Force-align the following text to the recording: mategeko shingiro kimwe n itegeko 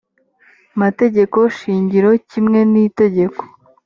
mategeko 0.81 1.37
shingiro 1.57 2.09
kimwe 2.29 2.59
n 2.71 2.73
itegeko 2.85 3.41